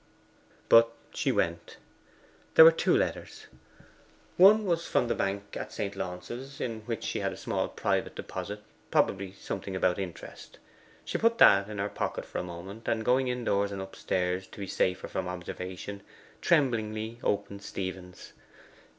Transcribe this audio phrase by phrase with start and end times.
[0.67, 1.77] But she went.
[2.55, 3.45] There were two letters.
[4.35, 5.95] One was from the bank at St.
[5.95, 10.57] Launce's, in which she had a small private deposit probably something about interest.
[11.05, 14.59] She put that in her pocket for a moment, and going indoors and upstairs to
[14.59, 16.01] be safer from observation,
[16.41, 18.33] tremblingly opened Stephen's.